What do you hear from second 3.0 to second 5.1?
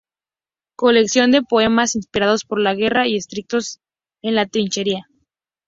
y escritos en la trinchera.